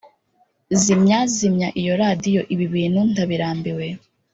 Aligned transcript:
zimya, 0.81 1.19
zimya 1.35 1.69
iyo 1.81 1.93
radio, 2.03 2.39
ibi 2.53 2.65
bintu 2.73 2.99
ndabirambiwe 3.11 3.87